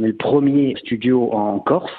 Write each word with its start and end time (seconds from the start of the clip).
On 0.00 0.04
est 0.04 0.08
le 0.08 0.16
premier 0.16 0.74
studio 0.78 1.30
en 1.34 1.58
Corse 1.58 1.92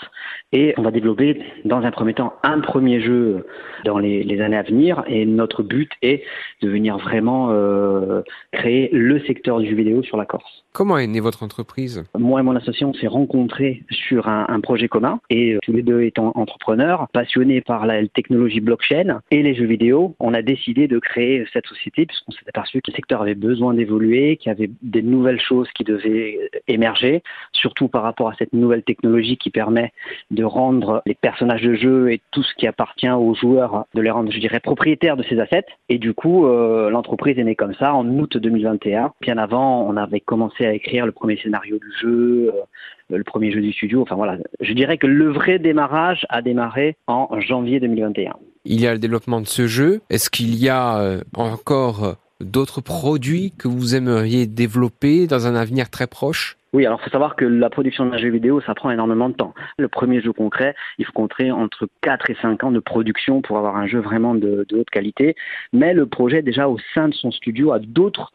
et 0.53 0.73
on 0.77 0.81
va 0.81 0.91
développer 0.91 1.41
dans 1.65 1.81
un 1.81 1.91
premier 1.91 2.13
temps 2.13 2.33
un 2.43 2.59
premier 2.59 3.01
jeu 3.01 3.45
dans 3.85 3.97
les, 3.97 4.41
années 4.41 4.57
à 4.57 4.63
venir. 4.63 5.03
Et 5.07 5.25
notre 5.25 5.63
but 5.63 5.91
est 6.01 6.23
de 6.61 6.69
venir 6.69 6.97
vraiment 6.97 7.49
euh, 7.51 8.21
créer 8.51 8.89
le 8.91 9.19
secteur 9.21 9.59
du 9.59 9.69
jeu 9.69 9.75
vidéo 9.75 10.03
sur 10.03 10.17
la 10.17 10.25
Corse. 10.25 10.63
Comment 10.73 10.97
est 10.97 11.07
née 11.07 11.19
votre 11.19 11.43
entreprise? 11.43 12.05
Moi 12.17 12.39
et 12.39 12.43
mon 12.43 12.55
association 12.55 12.93
s'est 12.93 13.07
rencontrés 13.07 13.83
sur 13.89 14.29
un, 14.29 14.59
projet 14.61 14.87
commun 14.87 15.19
et 15.29 15.53
euh, 15.53 15.59
tous 15.63 15.73
les 15.73 15.81
deux 15.81 16.03
étant 16.03 16.31
entrepreneurs, 16.35 17.07
passionnés 17.11 17.61
par 17.61 17.85
la 17.85 18.07
technologie 18.07 18.61
blockchain 18.61 19.19
et 19.31 19.41
les 19.41 19.55
jeux 19.55 19.65
vidéo, 19.65 20.15
on 20.19 20.33
a 20.33 20.41
décidé 20.41 20.87
de 20.87 20.99
créer 20.99 21.45
cette 21.51 21.65
société 21.65 22.05
puisqu'on 22.05 22.31
s'est 22.31 22.47
aperçu 22.47 22.81
que 22.81 22.91
le 22.91 22.95
secteur 22.95 23.21
avait 23.21 23.35
besoin 23.35 23.73
d'évoluer, 23.73 24.37
qu'il 24.37 24.49
y 24.49 24.55
avait 24.55 24.69
des 24.81 25.01
nouvelles 25.01 25.41
choses 25.41 25.67
qui 25.75 25.83
devaient 25.83 26.37
émerger, 26.67 27.23
surtout 27.51 27.87
par 27.87 28.03
rapport 28.03 28.29
à 28.29 28.35
cette 28.37 28.53
nouvelle 28.53 28.83
technologie 28.83 29.37
qui 29.37 29.49
permet 29.49 29.91
de 30.29 30.40
rendre 30.43 31.01
les 31.05 31.15
personnages 31.15 31.61
de 31.61 31.73
jeu 31.73 32.11
et 32.11 32.21
tout 32.31 32.43
ce 32.43 32.53
qui 32.55 32.67
appartient 32.67 33.09
aux 33.09 33.33
joueurs, 33.35 33.85
de 33.93 34.01
les 34.01 34.11
rendre, 34.11 34.31
je 34.31 34.39
dirais, 34.39 34.59
propriétaires 34.59 35.17
de 35.17 35.23
ces 35.23 35.39
assets. 35.39 35.65
Et 35.89 35.97
du 35.97 36.13
coup, 36.13 36.45
euh, 36.45 36.89
l'entreprise 36.89 37.37
est 37.37 37.43
née 37.43 37.55
comme 37.55 37.73
ça 37.75 37.93
en 37.93 38.07
août 38.07 38.37
2021. 38.37 39.13
Bien 39.21 39.37
avant, 39.37 39.87
on 39.87 39.97
avait 39.97 40.19
commencé 40.19 40.65
à 40.65 40.73
écrire 40.73 41.05
le 41.05 41.11
premier 41.11 41.37
scénario 41.37 41.77
du 41.77 41.91
jeu, 41.99 42.53
euh, 42.53 43.17
le 43.17 43.23
premier 43.23 43.51
jeu 43.51 43.61
du 43.61 43.71
studio. 43.73 44.01
Enfin 44.01 44.15
voilà, 44.15 44.37
je 44.59 44.73
dirais 44.73 44.97
que 44.97 45.07
le 45.07 45.31
vrai 45.31 45.59
démarrage 45.59 46.25
a 46.29 46.41
démarré 46.41 46.95
en 47.07 47.39
janvier 47.39 47.79
2021. 47.79 48.33
Il 48.65 48.79
y 48.79 48.87
a 48.87 48.93
le 48.93 48.99
développement 48.99 49.41
de 49.41 49.47
ce 49.47 49.67
jeu. 49.67 50.01
Est-ce 50.09 50.29
qu'il 50.29 50.55
y 50.55 50.69
a 50.69 50.99
euh, 50.99 51.21
encore 51.35 52.15
d'autres 52.39 52.81
produits 52.81 53.53
que 53.57 53.67
vous 53.67 53.95
aimeriez 53.95 54.45
développer 54.47 55.27
dans 55.27 55.47
un 55.47 55.55
avenir 55.55 55.89
très 55.89 56.07
proche? 56.07 56.57
Oui, 56.73 56.85
alors 56.85 57.01
faut 57.01 57.09
savoir 57.09 57.35
que 57.35 57.45
la 57.45 57.69
production 57.69 58.05
d'un 58.05 58.17
jeu 58.17 58.29
vidéo, 58.29 58.61
ça 58.61 58.73
prend 58.73 58.91
énormément 58.91 59.29
de 59.29 59.35
temps. 59.35 59.53
Le 59.77 59.87
premier 59.87 60.21
jeu 60.21 60.31
concret, 60.31 60.73
il 60.97 61.05
faut 61.05 61.11
compter 61.11 61.51
entre 61.51 61.87
4 62.01 62.29
et 62.29 62.37
5 62.41 62.63
ans 62.63 62.71
de 62.71 62.79
production 62.79 63.41
pour 63.41 63.57
avoir 63.57 63.75
un 63.75 63.87
jeu 63.87 63.99
vraiment 63.99 64.35
de 64.35 64.65
haute 64.71 64.89
qualité. 64.89 65.35
Mais 65.73 65.93
le 65.93 66.05
projet, 66.05 66.41
déjà 66.41 66.69
au 66.69 66.77
sein 66.93 67.09
de 67.09 67.13
son 67.13 67.31
studio, 67.31 67.73
a 67.73 67.79
d'autres 67.79 68.31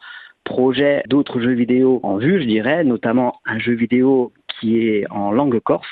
projets 0.47 1.03
d'autres 1.07 1.41
jeux 1.41 1.53
vidéo 1.53 1.99
en 2.03 2.17
vue, 2.17 2.41
je 2.41 2.47
dirais, 2.47 2.83
notamment 2.83 3.41
un 3.45 3.59
jeu 3.59 3.73
vidéo 3.73 4.31
qui 4.59 4.79
est 4.79 5.05
en 5.11 5.31
langue 5.31 5.59
corse 5.59 5.87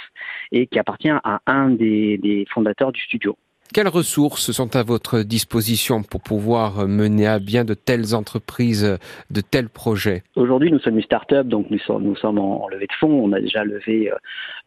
et 0.52 0.68
qui 0.68 0.80
appartient 0.80 1.10
à 1.10 1.42
un 1.46 1.70
des, 1.70 2.46
fondateurs 2.50 2.92
du 2.92 3.02
studio. 3.02 3.38
Quelles 3.74 3.88
ressources 3.88 4.52
sont 4.52 4.76
à 4.76 4.84
votre 4.84 5.20
disposition 5.22 6.04
pour 6.04 6.22
pouvoir 6.22 6.88
mener 6.88 7.28
à 7.28 7.40
bien 7.40 7.66
de 7.66 7.74
telles 7.74 8.16
entreprises, 8.16 8.98
de 9.32 9.42
tels 9.42 9.70
projets? 9.70 10.24
Aujourd'hui, 10.36 10.72
nous 10.72 10.80
sommes 10.80 10.98
une 10.98 11.04
start-up, 11.04 11.48
donc 11.48 11.68
nous 11.70 11.80
sommes, 11.80 12.40
en, 12.40 12.68
levée 12.70 12.88
de 12.88 12.94
fonds. 13.00 13.24
On 13.24 13.34
a 13.34 13.42
déjà 13.42 13.64
levé 13.64 14.12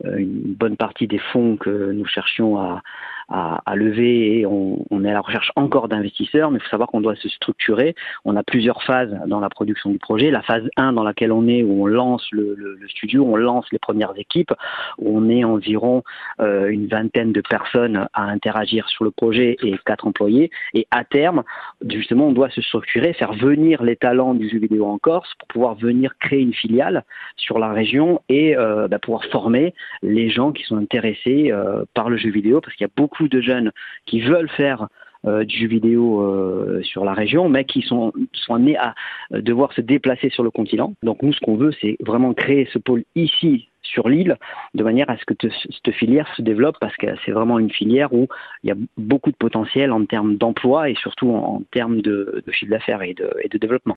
euh, 0.04 0.16
une 0.16 0.54
bonne 0.54 0.76
partie 0.76 1.06
des 1.06 1.20
fonds 1.32 1.56
que 1.56 1.92
nous 1.92 2.06
cherchions 2.06 2.58
à, 2.58 2.82
à, 3.28 3.60
à 3.66 3.76
lever 3.76 4.38
et 4.38 4.46
on, 4.46 4.84
on, 4.90 5.04
est 5.04 5.10
à 5.10 5.14
la 5.14 5.20
recherche 5.20 5.52
encore 5.56 5.88
d'investisseurs, 5.88 6.50
mais 6.50 6.58
il 6.58 6.62
faut 6.62 6.70
savoir 6.70 6.88
qu'on 6.88 7.00
doit 7.00 7.16
se 7.16 7.28
structurer. 7.28 7.94
On 8.24 8.36
a 8.36 8.42
plusieurs 8.42 8.82
phases 8.82 9.14
dans 9.26 9.40
la 9.40 9.48
production 9.48 9.90
du 9.90 9.98
projet. 9.98 10.30
La 10.30 10.42
phase 10.42 10.68
1 10.76 10.94
dans 10.94 11.02
laquelle 11.02 11.32
on 11.32 11.46
est, 11.48 11.62
où 11.62 11.82
on 11.82 11.86
lance 11.86 12.26
le, 12.32 12.54
le, 12.54 12.74
le 12.74 12.88
studio, 12.88 13.24
on 13.24 13.36
lance 13.36 13.66
les 13.72 13.78
premières 13.78 14.12
équipes, 14.16 14.52
où 14.98 15.18
on 15.18 15.28
est 15.28 15.44
environ 15.44 16.02
euh, 16.40 16.68
une 16.68 16.86
vingtaine 16.86 17.32
de 17.32 17.40
personnes 17.40 18.08
à 18.12 18.24
interagir 18.24 18.88
sur 18.88 19.04
le 19.04 19.10
projet 19.10 19.56
et 19.62 19.76
quatre 19.84 20.06
employés. 20.06 20.50
Et 20.74 20.86
à 20.90 21.04
terme, 21.04 21.42
justement, 21.88 22.28
on 22.28 22.32
doit 22.32 22.50
se 22.50 22.62
structurer, 22.62 23.12
faire 23.12 23.32
venir 23.34 23.82
les 23.82 23.96
talents 23.96 24.34
du 24.34 24.48
jeu 24.48 24.58
vidéo 24.58 24.86
en 24.86 24.98
Corse 24.98 25.32
pour 25.38 25.48
pouvoir 25.48 25.74
venir 25.74 26.12
créer 26.18 26.40
une 26.40 26.54
filiale 26.54 27.04
sur 27.36 27.58
la 27.58 27.72
région 27.72 28.20
et 28.28 28.56
euh, 28.56 28.88
bah, 28.88 28.98
pouvoir 28.98 29.24
former 29.26 29.74
les 30.02 30.30
gens 30.30 30.52
qui 30.52 30.64
sont 30.64 30.76
intéressés 30.76 31.50
euh, 31.50 31.84
par 31.94 32.08
le 32.08 32.16
jeu 32.16 32.30
vidéo, 32.30 32.60
parce 32.60 32.74
qu'il 32.74 32.86
y 32.86 32.90
a 32.90 32.92
beaucoup 32.96 33.17
de 33.26 33.40
jeunes 33.40 33.72
qui 34.06 34.20
veulent 34.20 34.50
faire 34.50 34.86
euh, 35.26 35.44
du 35.44 35.56
jeu 35.56 35.66
vidéo 35.66 36.22
euh, 36.22 36.80
sur 36.84 37.04
la 37.04 37.12
région, 37.12 37.48
mais 37.48 37.64
qui 37.64 37.82
sont, 37.82 38.12
sont 38.32 38.54
amenés 38.54 38.76
à 38.76 38.94
euh, 39.34 39.42
devoir 39.42 39.72
se 39.72 39.80
déplacer 39.80 40.30
sur 40.30 40.44
le 40.44 40.52
continent. 40.52 40.94
Donc 41.02 41.22
nous, 41.22 41.32
ce 41.32 41.40
qu'on 41.40 41.56
veut, 41.56 41.72
c'est 41.80 41.96
vraiment 42.06 42.32
créer 42.34 42.68
ce 42.72 42.78
pôle 42.78 43.02
ici 43.16 43.68
sur 43.82 44.08
l'île, 44.08 44.36
de 44.74 44.84
manière 44.84 45.10
à 45.10 45.16
ce 45.16 45.24
que 45.24 45.34
cette 45.42 45.94
filière 45.94 46.32
se 46.36 46.42
développe, 46.42 46.76
parce 46.80 46.96
que 46.96 47.06
c'est 47.24 47.32
vraiment 47.32 47.58
une 47.58 47.70
filière 47.70 48.12
où 48.12 48.28
il 48.62 48.68
y 48.68 48.70
a 48.70 48.76
beaucoup 48.96 49.32
de 49.32 49.36
potentiel 49.36 49.90
en 49.90 50.04
termes 50.04 50.36
d'emploi 50.36 50.88
et 50.88 50.94
surtout 50.94 51.30
en, 51.30 51.62
termes 51.72 52.00
de, 52.00 52.44
chiffre 52.52 52.70
d'affaires 52.70 53.02
et 53.02 53.14
de 53.14 53.58
développement. 53.58 53.78